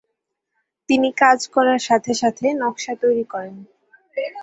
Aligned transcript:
তিনি 0.89 1.09
কাজ 1.21 1.39
করার 1.47 1.81
সাথে 1.87 2.11
সাথে 2.21 2.45
নকশা 2.61 2.93
তৈরি 3.03 3.25
করেন। 3.33 3.55